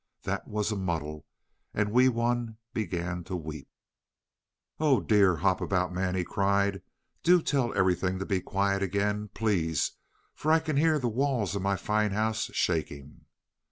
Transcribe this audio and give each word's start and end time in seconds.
That 0.23 0.47
was 0.47 0.71
a 0.71 0.75
muddle, 0.75 1.27
and 1.75 1.91
Wee 1.91 2.09
Wun 2.09 2.57
began 2.73 3.23
to 3.25 3.35
weep. 3.35 3.69
"Oh, 4.79 4.99
dear 4.99 5.35
Hop 5.35 5.61
about 5.61 5.93
Man," 5.93 6.15
he 6.15 6.23
cried, 6.23 6.81
"do 7.21 7.39
tell 7.39 7.71
everything 7.77 8.17
to 8.17 8.25
be 8.25 8.41
quiet 8.41 8.81
again, 8.81 9.29
please, 9.35 9.91
for 10.33 10.51
I 10.51 10.57
can 10.59 10.77
hear 10.77 10.97
the 10.97 11.07
walls 11.07 11.55
of 11.55 11.61
my 11.61 11.75
fine 11.75 12.13
house 12.13 12.49
shaking!" 12.51 13.25